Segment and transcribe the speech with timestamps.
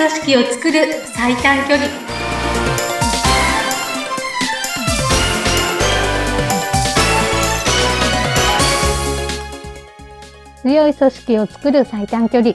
[0.00, 1.86] 組織を作る最短距離
[10.62, 12.54] 強い組織を作る最短距離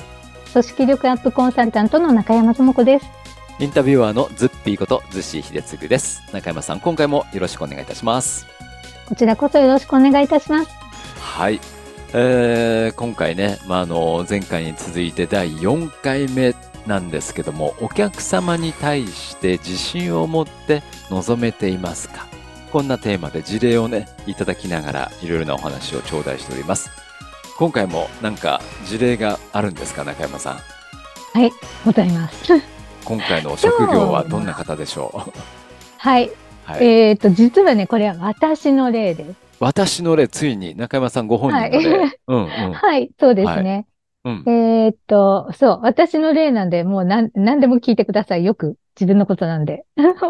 [0.54, 3.06] 組織力アップコンサルタントの中山智子です
[3.60, 6.24] インタビュアーのズッピーことズッシー秀嗣です。
[6.34, 8.48] 中山さん、今回もよろしくお願いいたします。
[9.08, 10.72] こちらこそよろしくお願いいたします
[11.20, 11.62] はい。
[12.12, 16.54] えー、今回ね、まあ、あの、前回に続いて第4回目
[16.86, 22.28] なんですけども、お客様に対して自信を持って臨めていますか？
[22.72, 26.90] こんなテーマで事例をね、いただきながらいろいろなお話を頂戴しております。
[27.58, 30.52] 今回もなんか事例があるんですか、中山さ
[31.36, 31.40] ん？
[31.40, 31.52] はい
[31.86, 32.54] ございます
[33.06, 35.32] 今回の職業はどんな方でしょう？
[35.98, 36.32] はい、
[36.66, 36.86] はい。
[36.86, 41.98] えっ、と実はねこれは私の例です私の例、ついに中山さんご本人の例。
[41.98, 42.74] はいうんうん。
[42.76, 43.86] はいそうですね、
[44.26, 44.44] うん。
[44.48, 50.26] えっ、とそう私の例なんでもうなん何でも聞いてくださいよく自分のことなんで よく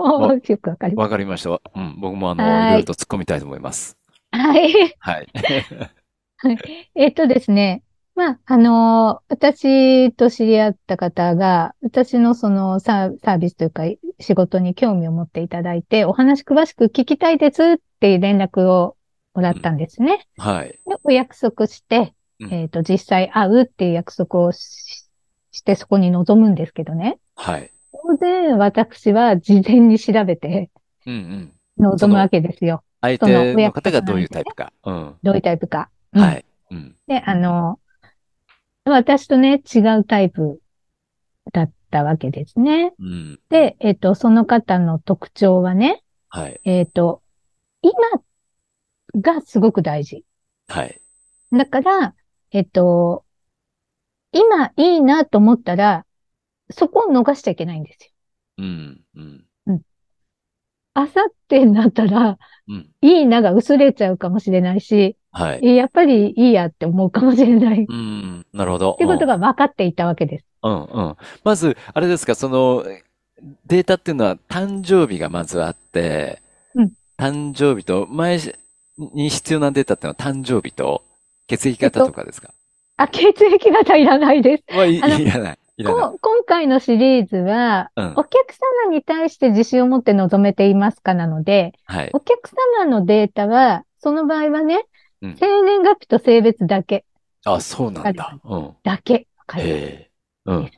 [0.69, 1.49] わかりますわかりました。
[1.49, 1.95] うん。
[1.99, 3.97] 僕もあの、はいいろいろと突っ込みたいと思います。
[4.31, 5.27] はいはい。
[6.95, 7.83] えっとですね、
[8.15, 13.83] まあ、あの私と知り合った方が、私のそのサーサービスというか
[14.19, 18.97] 仕事に興味を持っていただいて、お話詳しく聞きたいですっていう連絡を
[19.33, 20.25] もらったんですね。
[20.37, 20.69] はい。
[20.69, 25.05] でお約束して、うんえっと、実際会うっていう約束をし
[25.51, 27.17] してそこに臨むんですけどね。
[27.35, 27.71] はい。
[27.93, 30.69] 当然私は事前に調べて
[31.05, 31.53] うんうん。
[31.77, 32.83] 臨むわけですよ。
[33.01, 34.73] 相手の方がどういうタイプか。
[34.83, 35.15] うん。
[35.23, 35.89] どういうタイプか。
[36.13, 36.45] うんはい。
[36.71, 36.95] うん。
[37.07, 37.79] で、あの、
[38.85, 40.59] 私とね、違うタイプ
[41.51, 42.93] だったわけですね。
[42.99, 43.39] うん。
[43.49, 46.59] で、えっと、その方の特徴はね、はい。
[46.65, 47.21] えっと、
[47.81, 47.93] 今
[49.21, 50.25] がすごく大事。
[50.67, 50.99] はい。
[51.51, 52.13] だから、
[52.51, 53.23] えっと、
[54.31, 56.05] 今いいなと思ったら、
[56.69, 58.11] そこを逃しちゃいけないんですよ。
[58.57, 59.01] うん。
[59.15, 59.45] うん。
[60.97, 62.37] あさってになったら、
[62.67, 62.89] うん。
[63.01, 65.75] いいなが薄れちゃうかもしれないし、はい。
[65.75, 67.83] やっぱりいいやって思うかもしれない。
[67.83, 68.45] っうん。
[68.53, 68.95] なるほど。
[68.97, 70.45] てことが分かっていたわけです。
[70.63, 70.83] うん。
[70.85, 71.15] うん。
[71.43, 72.85] まず、あれですか、その、
[73.65, 76.41] データっていうのは誕生日がまずあって、
[76.73, 78.39] うん誕生日と、前
[78.97, 81.03] に必要なデータっていうのは誕生日と
[81.47, 82.53] 血液型とかですか？
[82.97, 84.63] あ、血液型いらないです。
[84.75, 85.21] はい、いらない。
[85.23, 85.57] いらない。
[85.83, 88.53] こ今回のシリーズは、うんお客
[88.85, 92.09] 様に対して自信を持って臨めていますかなので、はい。
[92.13, 94.85] お客様のデータは、その場合はね、
[95.21, 97.03] うん生年月日と性別だけ、
[97.45, 98.39] あ、そうなんだ。
[98.43, 98.75] うん。
[98.83, 99.13] だけ。
[99.13, 99.27] へ
[99.57, 100.09] え。
[100.45, 100.71] うん。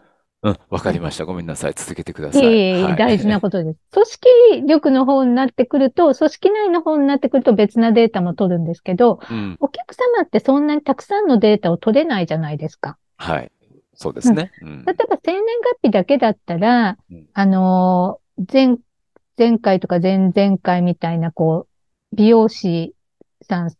[0.47, 0.57] うん。
[0.69, 1.25] わかりました。
[1.25, 1.73] ごめんなさい。
[1.75, 2.43] 続けてください。
[2.43, 3.79] いえいえはい大事なことです。
[3.91, 9.57] 組織力の方になってくると、組織内の方になってくると別なデータも取るんですけど、うん。
[9.59, 12.97] お客様ってそんなにたくさんのデータを取れないじゃないですか。
[13.17, 13.51] はい。
[13.93, 14.51] そうですね。
[14.61, 14.93] うん例。
[14.93, 15.43] えば生年
[15.73, 18.77] 月日だけだったら、うんあのー前、
[19.37, 22.93] 前回とか前々回みたいな、こう、美容師
[23.41, 23.71] さん、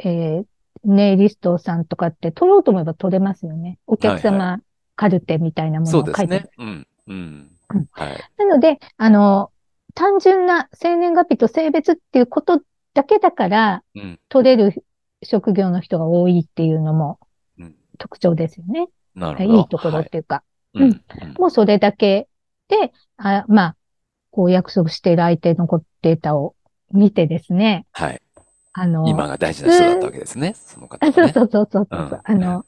[0.00, 0.44] えー
[0.84, 3.78] ネイリストさんとかって取ろうと思えば取れますよね。
[3.86, 4.60] お客はい様
[4.98, 6.40] カルテみたいなものそうを書いて。
[6.40, 6.50] ですね。
[6.58, 6.86] うん。
[7.06, 7.86] うんうん。
[7.92, 8.18] はい。
[8.36, 9.58] なので、あのー
[9.94, 12.60] 単純な生年月日と性別っていうこと
[12.94, 14.20] だけだから、うん。
[14.28, 14.84] 取れる
[15.24, 17.18] 職業の人が多いっていうのも
[17.58, 18.86] うん特徴ですよね。
[19.14, 19.58] なるほど。
[19.58, 20.42] いいところはいっていうか。
[20.74, 20.82] うん。
[20.82, 21.02] うん
[21.38, 22.28] もうそれだけ
[22.68, 23.76] で、あまあ、
[24.30, 25.66] こう約束している相手の
[26.02, 26.54] データを
[26.92, 28.20] 見てですね、はい。
[28.72, 30.54] あの、今が大事な人だったわけですね。
[30.54, 31.12] その方ね。
[31.12, 32.66] そうそうそうそうそう、うんあの、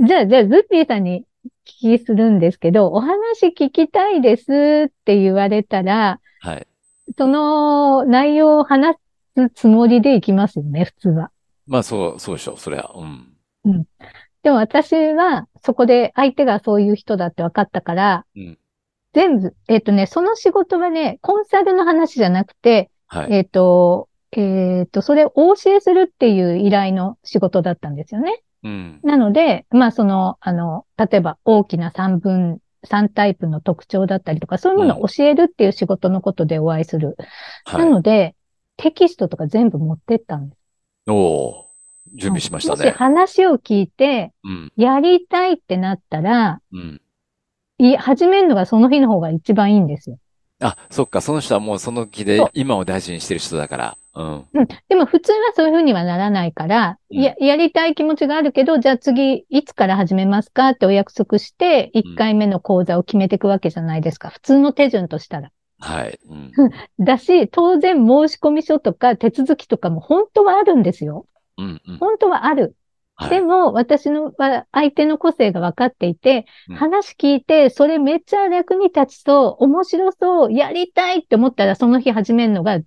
[0.00, 1.24] じゃあ、じゃあ、ズッピーさんに聞
[1.64, 6.66] きするんですけど、お話聞きたいですって言われたら、はい。
[7.16, 8.96] その内容を話
[9.36, 11.30] すつもりでいきますよね、普通は。
[11.66, 12.58] まあ、そう、そうでしょう。
[12.58, 12.92] それは。
[12.94, 13.04] う
[13.70, 13.86] ん。
[14.42, 18.58] でも私は、そこで相手がそういう人だって分かったから、うん
[19.14, 23.32] 全部、えっ、とね、その仕事はね、コンサルの話じゃなくて、はい。
[23.32, 28.42] えっ、と、えっ、と、それをお教えするっていう依頼の仕事だったんですよね。
[28.64, 29.00] うん。
[29.02, 37.16] なので、まあ、その、あの、例えば大きな3分、3タイプの特徴だったりとか、そういうものを教えるっていう仕事のことでお会いする。
[37.64, 37.78] は。
[37.78, 38.34] ないので、
[38.76, 40.58] テキストとか全部持ってったんです。
[41.08, 41.68] おおー
[42.14, 42.90] 準備しましたもしね。
[42.90, 44.72] 話を聞いて、うん。
[44.76, 47.00] やりたいってなったら、うん。
[47.78, 50.18] い始めるのがその日の方が一番いいんですよ。
[50.60, 51.20] あ、そっか。
[51.20, 53.96] その人はもうその気で今を大事にしてる人だから。
[54.18, 54.48] うん。
[54.52, 54.66] うん。
[54.88, 64.30] でも普通はそういうふうにはならないから、うんや、やりたい気持ちがあるけど、じゃあ次、いつから始めますかってお約束して、1回目の講座を決めていくわけじゃないですか。
[64.30, 65.52] 普通の手順としたら。
[65.78, 66.18] はい。
[66.28, 66.52] うん。
[66.98, 71.26] だし、当然申し込み書とか手続きとかも本当はあるんですよ。
[71.56, 71.80] うん。
[71.86, 71.98] うん。
[71.98, 72.74] 本当はある。
[73.20, 82.78] はいでも、私のは相手の個性が分かっていて、うん話聞いて、それめっちゃ役に立ちそう、面白そう、やりたいって思ったら、その日始めるのが、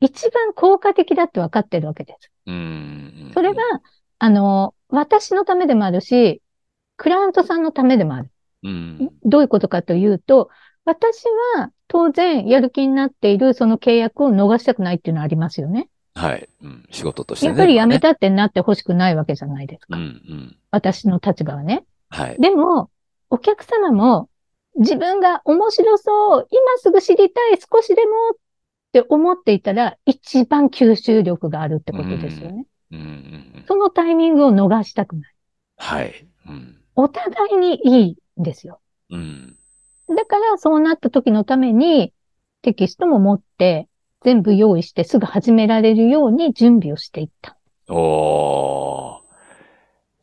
[0.00, 2.30] 一番効果的だって分かってるわけです。
[2.46, 3.30] うん。
[3.34, 3.62] それが、
[4.18, 6.42] あの、私のためでもあるし、
[6.96, 8.30] クライアントさんのためでもある。
[8.62, 9.10] うん。
[9.24, 10.50] どういうことかというと、
[10.84, 11.24] 私
[11.56, 15.88] は当然やる気になっているその契約を逃したくないっていうのはありますよね。
[16.14, 16.48] はい。
[16.62, 16.86] うん。
[16.90, 17.50] 仕事としてね。
[17.50, 19.86] やっぱりやめまたってなってほしくないわけじゃないです。
[19.86, 19.96] か。
[19.96, 20.56] うんうん。
[20.70, 21.84] 私の立場はね。
[22.08, 22.36] はい。
[22.40, 22.90] でも、
[23.28, 24.28] お客様も
[24.76, 28.36] 自分が面白そう、今すぐ知りたい、少しでもっ
[28.92, 32.66] て思っていたら、一番吸収力があるってことですよね。
[32.92, 33.08] うんうんう
[33.60, 33.64] ん。
[33.66, 35.34] そのタイミングを逃したくない。
[35.76, 36.26] はい。
[36.48, 36.76] うん。
[36.96, 38.80] お互いにいいんですよ。
[39.10, 39.56] うん。
[40.08, 42.12] だから、そうなった時のために、
[42.62, 43.88] テキストも持って、
[44.22, 47.56] 全部用意してすぐ始められるように準備をしていった。
[47.88, 48.89] おー。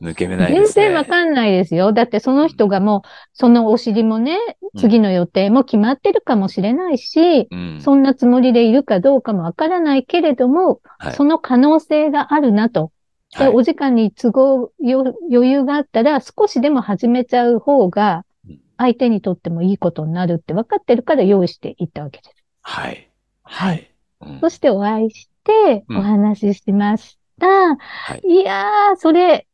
[0.02, 0.90] 抜け目ない全ですね。
[0.90, 1.92] 然わかんないですよ。
[1.94, 4.38] だってその人がもう、そのお尻もね、
[4.74, 7.82] うん次の予定も決まってるかもしれないし、うん。
[7.82, 12.92] そんなつもりでいるかどうかもわからないけれども、はいその可能性があるなと。
[13.38, 22.36] ではいお時間に都合、よ余裕があったら少しでも始めちゃう方がうん、相手にとってもいいことになるって分かってるから用意していったわけです。
[22.62, 23.10] はい。
[23.44, 23.92] はい。
[24.22, 27.48] うんそしてお会いして、うんお話ししました。
[27.48, 28.22] はい。
[28.28, 29.48] いやー、それ、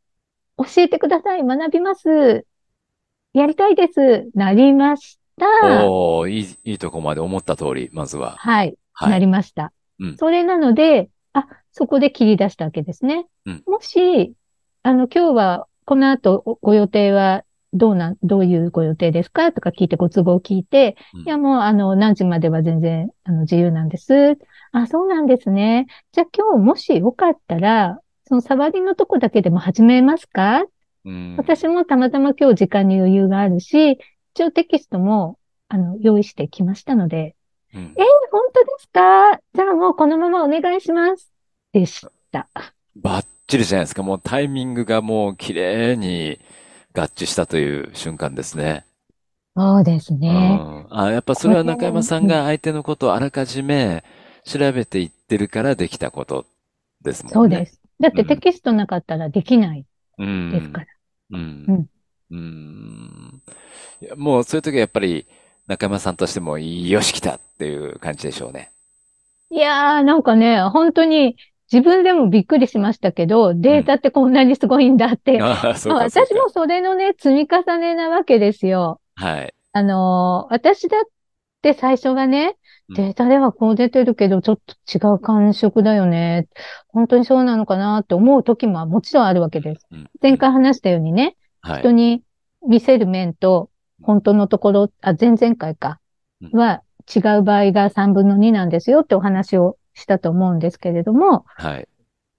[0.58, 1.42] 教えてください。
[1.44, 2.46] 学びます。
[3.32, 4.30] やりたいです。
[4.34, 5.46] なりました。
[5.62, 8.32] おー、いい、いいとこまで思った通り、まずは。
[8.36, 8.76] はい。
[8.92, 9.10] は。
[9.10, 9.72] ないりました。
[9.98, 13.26] うんそれなので、あ、そこで切り出したわけですね。
[13.46, 14.34] うんもし、
[14.84, 24.38] あの、今日は、この後、おご予定は、どうなん、どういうご予定ですかとか聞いて、ご都合聞いて、うんいや、もう、あの、何時までは全然、あの、自由なんです。
[24.70, 25.86] あ、そうなんですね。
[26.12, 27.98] じゃあ今日、もしよかったら、
[28.34, 30.64] その触りのとこだけでも始めますか？
[31.04, 31.36] うん。
[31.36, 34.00] 私もたまたま今日時間に余裕があるし、
[34.34, 35.38] 一応テキストも、
[35.68, 37.36] あの、用意してきましたので、
[37.72, 38.02] うんえ
[38.32, 39.40] 本当ですか？
[39.54, 41.30] じゃあもうこのままお願いします。
[41.72, 42.48] でした。
[42.96, 44.02] バッチリじゃないですか。
[44.02, 46.40] もうタイミングがもう綺麗に
[46.92, 48.84] 合致したという瞬間ですね。
[49.56, 50.56] そうですうね。
[50.56, 50.86] ん。
[50.90, 54.02] あ、やっぱそれは中山さんが相手のことをあらかじめ
[54.44, 56.46] 調べていってるからできたこと
[57.00, 57.34] ですもんね。
[57.34, 57.80] そうです。
[58.00, 59.86] だってうんテキストなかったらできない
[60.18, 60.50] うん。
[60.50, 60.86] ですから。
[61.30, 61.64] うん。
[61.68, 61.86] うん
[62.30, 63.42] うん。
[64.16, 65.26] もうそういう時はやっぱり
[65.66, 68.72] 中山さんとしてもよし来たっていう感じでしょうね。
[69.50, 71.36] いやー、なんかね、本当に
[71.72, 75.40] 自分でもびっくりしましたけど、データってこんなにすごいんだって。
[75.40, 79.00] ああ、そうまあか、そう私もそれのね、積み重ねなわけですよ。
[79.16, 79.24] か。
[79.26, 79.54] はい。
[79.72, 81.04] あのー私だっ
[81.62, 82.56] て最初はね、うん
[82.90, 86.48] データではこう出てるけど、ちょっと違う感触だよね。
[86.88, 89.86] 本当にそうなのかなって思う時ももちろんあるわけです。
[89.90, 91.92] うん前回話したようにね、はい人。
[91.92, 92.22] に
[92.66, 93.70] 見せる面と、
[94.02, 96.00] 本当のところ、あ、前々回か、
[96.42, 96.82] うんは
[97.14, 101.88] 違う場合が3分の2なんですよってお話をしたと思うんですけれども、はい。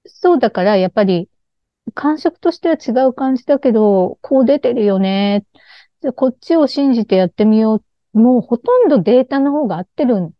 [0.05, 1.29] そうだからやっぱり
[1.93, 5.45] 感触としては違う感じだけど、こう出てるよね。
[6.15, 7.83] こっちを信じてやってみよう。
[8.15, 10.33] もうほとんどデータの方が合ってるん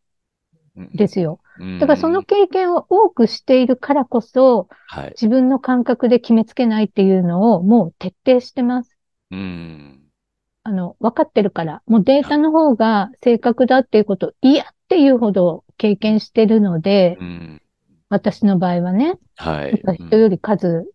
[0.93, 1.39] ですよ。
[1.59, 5.09] うんだからその経験を多くしているからこそ、はい。
[5.11, 8.97] 自分の感覚で決めつけないっていうのをもう徹底してます。
[9.31, 10.11] うん。
[10.63, 11.81] あの、分かってるから。
[11.85, 17.61] もうデータの方が正確だっていうこと、嫌っていうほど経験してるので、うん。
[18.09, 19.71] 私の場合はね、はい。
[19.71, 20.89] やっぱ人より数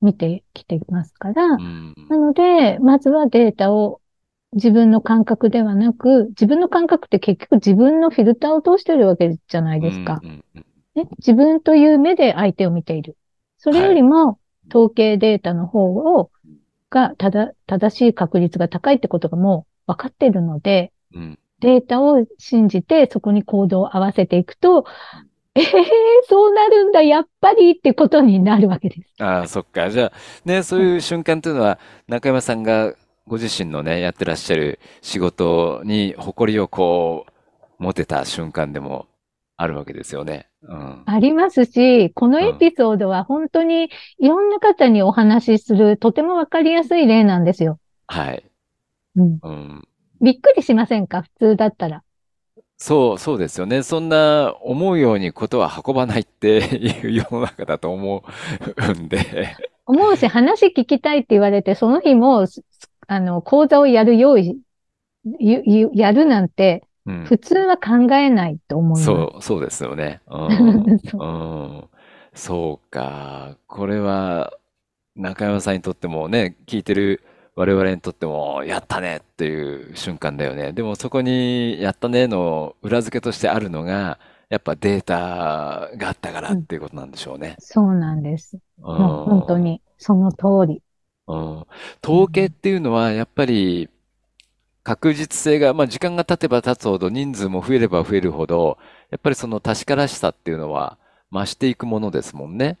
[0.00, 1.94] 見てきてますから、うん。
[2.08, 4.00] なので、まずはデータを
[4.54, 10.20] 自分の感覚ではなく、自分の感覚って結局自分のフィルターを通してるわけじゃないですか。
[10.94, 13.16] ね、自分という目で相手を見ている。
[13.58, 16.30] それよりも、統計データの方を、
[16.88, 21.38] が、ただ、正しい確率が高いってことがもう分かっているので、うん。
[21.60, 24.84] データを信じてそこに行動を合わせていくと、
[25.56, 25.64] ええ
[26.28, 29.14] そうなるんだ、やっぱりってことになるわけです。
[29.20, 29.88] ああ、そっか。
[29.88, 30.12] じゃあ、
[30.44, 32.94] ね、そういう瞬間というのは、中山さんが
[33.26, 39.06] ご自身のね、やってらっしゃる仕事に誇りをこう、持てた瞬間でも
[39.56, 40.48] あるわけですよね。
[40.62, 41.02] うん。
[41.06, 47.78] ありますし、このエピソードは本当にいろんな方にお話しするとてもわかりやすい例なんですよ。
[48.06, 48.44] はい。
[49.16, 49.88] うん、うん。
[50.20, 51.22] びっくりしませんか？
[51.22, 52.02] 普通だったら。
[52.76, 53.82] そう、そうですよね。
[53.82, 58.24] そんな思うようにことは運ばないっていう世の中だと思
[58.88, 59.56] うんで。
[59.86, 62.62] 思うし、話聞きたいって言われて、その日も、す
[63.06, 64.60] あの、講座をやる用意、
[65.38, 67.24] やるなんて、うん。
[67.24, 69.04] 普通は考えないと思います。
[69.04, 70.20] そう、そうですよね。
[70.28, 70.98] うん。
[71.10, 71.88] そううん。
[72.34, 73.56] そうか。
[73.66, 74.52] これは、
[75.16, 77.22] 中山さんにとってもね、聞いてる
[77.54, 80.72] 我々にとっても、やったねっていう瞬間だよね。
[80.72, 84.18] でもそこに、やったねの裏付けとしてあるのが、
[84.48, 85.16] やっぱデータ
[85.96, 87.56] があったからっていうことなんでしょうね。
[87.58, 88.58] そうなんです。
[88.82, 90.82] 本当に、その通り。
[91.26, 91.66] うん
[92.04, 93.88] 統計っていうのは、やっぱり、
[94.84, 98.78] 確実性が、まあ、時間が経てば経つほど、人数も増えれば増えるほど、
[99.10, 100.98] やっぱりその確からしさっていうのは
[101.32, 102.78] 増していくものですもんね。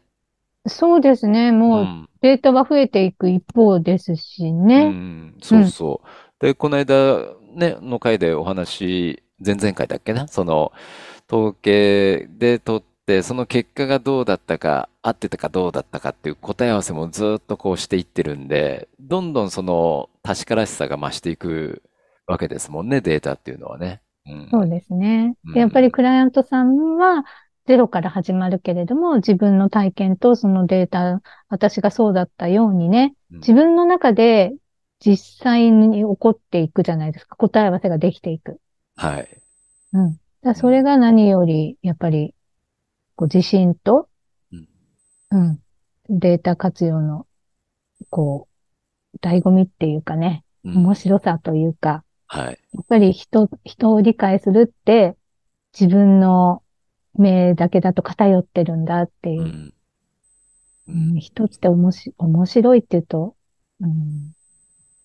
[0.66, 1.50] そうですね。
[1.50, 1.52] う。
[1.52, 4.84] もうんデータは増えていく一方ですしうね。
[4.86, 6.08] ん、そうそう。
[6.40, 7.18] で、この間
[7.54, 10.72] ね、の回でお話、前々回だっけな、その、
[11.30, 21.82] 統計で取って、その結果がどうだったか、合ってたかどうだったかっていう答え合わせもずっとこうしていってるんで、どんどんその確からしさが増していく
[22.26, 24.00] わけですもんね、データっていうのはね。
[24.26, 24.48] うん。
[24.50, 25.36] そうですね。
[25.44, 27.24] うんでやっぱりクライアントさんは
[27.66, 34.54] ゼロから始まるけれども、自分の体験とそのデータ、私がそうだったようにね、うん自分の中で
[35.00, 37.36] 実際に起こっていくじゃないですか。
[37.36, 38.58] 答え合わせができていく。
[38.96, 39.40] はい。
[39.92, 40.18] うん。
[40.42, 42.34] だそれが何より、やっぱり、
[43.16, 44.08] こう自信と、
[44.52, 44.68] うん
[45.30, 45.62] うん。
[46.08, 47.26] データ活用の、
[48.10, 48.48] こ
[49.14, 52.58] う、醍醐味っていうかね、うん面白さというか、はい。
[52.72, 55.16] やっぱり人、人を理解するって、
[55.78, 56.62] 自分の
[57.14, 59.44] 目だけだと偏ってるんだっていうう。
[59.44, 59.74] ん。
[60.88, 63.36] ううんん、人っておもし、面白いって言うと、
[63.80, 64.32] うん、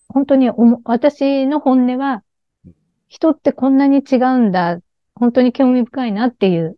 [0.08, 2.22] 本当におも、私の本音は
[2.64, 2.74] うん、
[3.08, 4.80] 人ってこんなに違うんだ、
[5.14, 6.76] 本当に興味深いなっていううん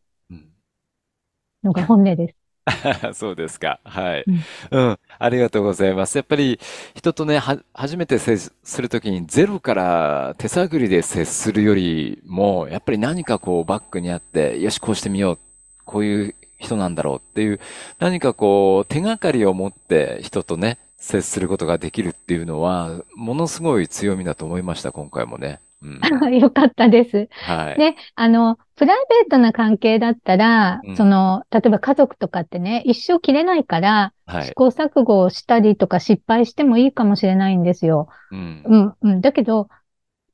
[1.62, 2.34] のが本音です。
[3.14, 3.80] そうですか。
[3.84, 4.24] はい。
[4.26, 4.98] うんうん。
[5.18, 6.16] ありがとうございます。
[6.16, 6.60] やっぱり
[6.94, 15.38] 人とね、は、初めて接するときにゼロから手探りで接するよりも、やっぱり何かこうバックにあって、よし、こうしてみよう。
[15.84, 17.60] こういう人なんだろうっていう、
[17.98, 25.60] 何かこう手がかりを持って人とね、接することができるっていうのは、ものすごい強みだと思いました、今回もね。
[25.82, 26.00] うん。
[26.38, 27.28] よかったです。
[27.30, 27.78] はい。
[27.78, 34.44] で、あの、プライベートな関係だったら、うんその、例えば家族とかってね、一生切れないから、はい。
[34.44, 38.08] 試行錯誤をしたりとか失敗してもいいかもしれないんですよ。
[38.30, 38.62] うん。
[38.64, 39.20] うん、うん。
[39.20, 39.68] だけど、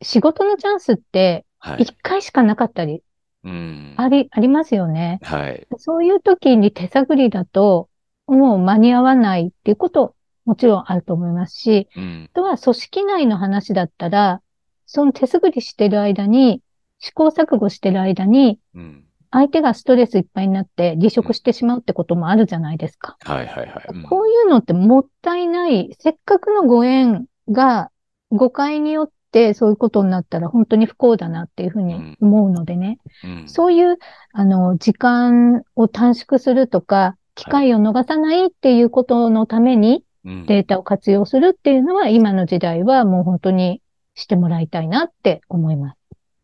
[0.02, 1.82] 仕事のチャンスってはい。
[1.82, 3.02] 一回しかなかったり、
[3.44, 3.94] うん。
[3.96, 5.18] あり、ありますよね。
[5.22, 5.66] はい。
[5.76, 7.88] そういう時に手探りだと、
[8.26, 10.14] もう間に合わないっていうこと、
[10.44, 12.30] もちろんあると思いますし、うん。
[12.32, 14.40] あとは組織内の話だったら、
[14.88, 16.62] その手探りしてる間に、
[16.98, 19.04] 試行錯誤してる間に、うん。
[19.30, 23.18] 相手がストレスいっぱいになって離職してしまうってこともあるじゃないですか。
[23.20, 23.86] はいはいはい。
[23.92, 27.90] うんこういうのってもったいない、せっかくのご縁が
[28.30, 32.98] 誤解によってそういうことになったら本当に不幸だなっていうふうに思うのでね。
[33.22, 33.98] うんそういう、
[34.32, 43.82] あの、時間を短縮するとか、機会を逃さないっていうことのためにうんデータを活用するっていうのは今の時代はもう本当に
[44.18, 45.96] してもらいたいなって思います。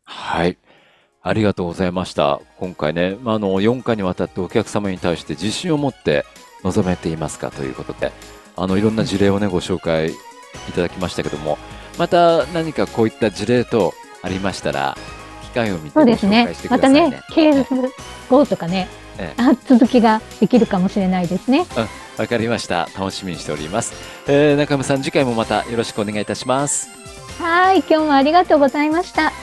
[0.05, 0.57] はい。
[1.21, 2.39] ありがとうございました。
[2.57, 6.23] 今回ね、まああの、4回にわたってお客様に対して自信を持って
[6.63, 7.51] 臨めていますか？
[7.51, 8.11] ということで、
[8.55, 10.13] あの、いろんな事例をね、ご紹介い
[10.73, 11.57] ただきましたけども、
[11.97, 14.97] また何かこういった事例とありましたら、
[15.43, 16.67] 機会を見てご紹そうですね介して。
[16.67, 17.09] くまたださいね。
[17.09, 17.73] ね、ケース
[18.29, 21.65] 5とかねええ、あ続きができるかもしれないですね。
[22.17, 22.89] わかりました。
[22.97, 23.93] 楽しみにしております。
[24.27, 26.89] えー中村さん、次回もまたよろしくお願いいたします。
[27.39, 29.33] はい、今日もありがとうございました。